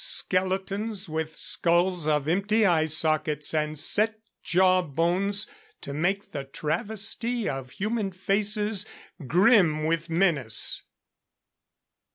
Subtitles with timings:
[0.03, 5.45] Skeletons with skulls of empty eye sockets and set jaw bones
[5.81, 8.87] to make the travesty of human faces
[9.27, 10.81] grim with menace!